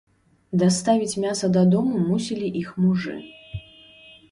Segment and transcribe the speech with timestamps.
[0.61, 3.15] Даставіць мяса дадому мусілі іх мужы.